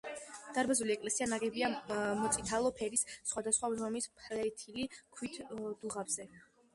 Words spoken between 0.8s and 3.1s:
ეკლესია ნაგებია მოწითალო ფერის,